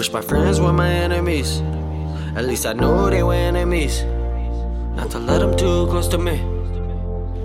[0.00, 1.60] Wish my friends were my enemies.
[2.34, 4.02] At least I know they were enemies.
[4.96, 6.38] Not to let them too close to me.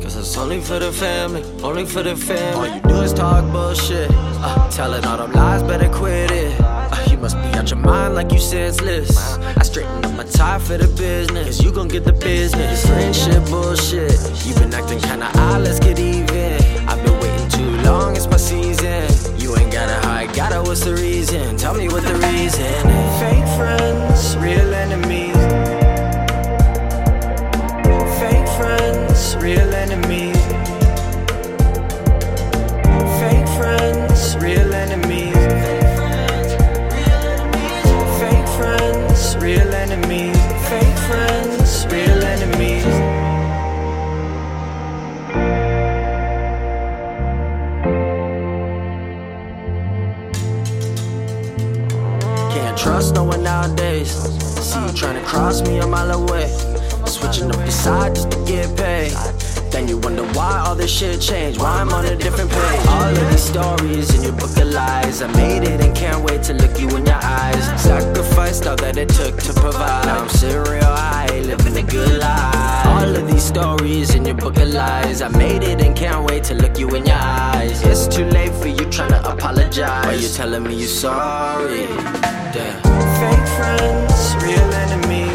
[0.01, 2.70] Cause it's only for the family, only for the family.
[2.70, 4.09] All you do is talk bullshit.
[4.09, 6.55] Uh, telling all them lies, better quit it.
[6.61, 9.37] Uh, you must be out your mind like you senseless.
[9.37, 11.61] I straighten up my tie for the business.
[11.61, 12.87] You gon' get the business.
[12.87, 14.17] Friendship bullshit.
[14.45, 16.64] You been acting kinda odd, let's get even.
[53.16, 54.11] No one nowadays.
[54.11, 56.47] See you trying to cross me a mile away.
[57.05, 59.13] Switching up the side just to get paid.
[59.72, 61.59] Then you wonder why all this shit changed.
[61.59, 62.85] Why I'm on a different page.
[62.88, 65.22] All of these stories in your book of lies.
[65.22, 67.63] I made it and can't wait to look you in your eyes.
[67.81, 70.05] Sacrificed all that it took to provide.
[70.05, 72.85] Now I'm serial high, living a good life.
[72.85, 75.22] All of these stories in your book of lies.
[75.22, 77.81] I made it and can't wait to look you in your eyes.
[77.83, 80.05] It's too late for you trying to apologize.
[80.05, 81.88] Why you telling me you're sorry?
[82.53, 82.94] Damn.
[83.19, 85.34] Fake friends, real enemies.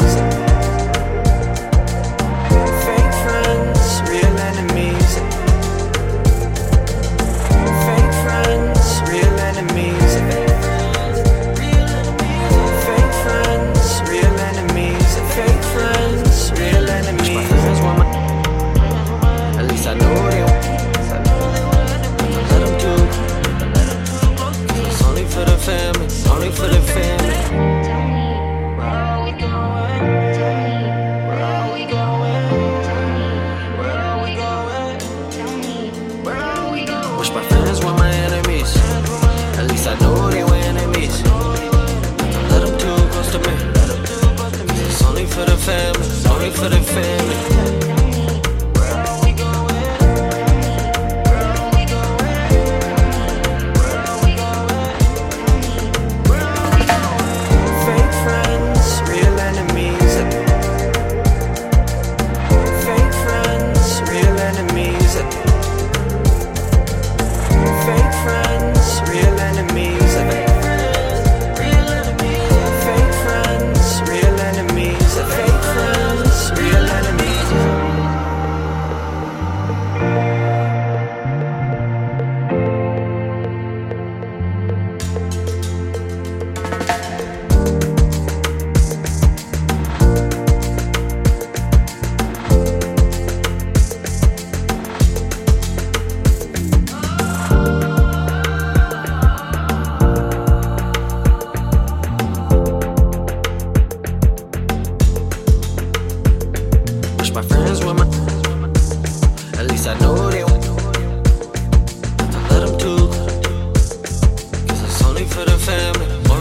[45.61, 46.07] Family.
[46.29, 47.90] Only for the family.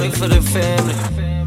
[0.00, 1.39] only for the family.